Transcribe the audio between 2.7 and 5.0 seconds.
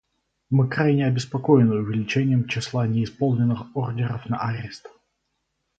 неисполненных ордеров на арест.